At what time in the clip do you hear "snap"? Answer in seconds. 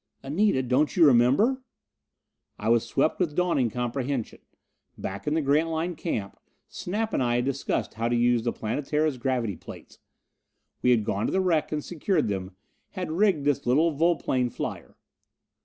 6.67-7.13